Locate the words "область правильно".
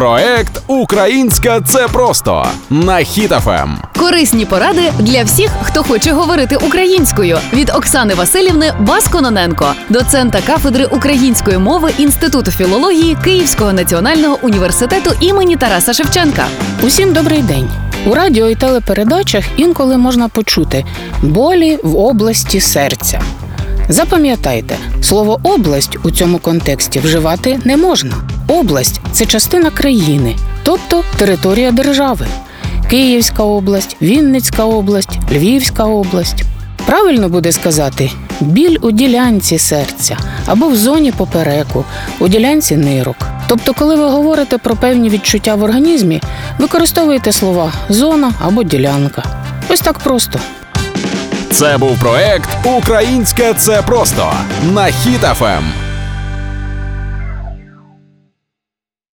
35.84-37.28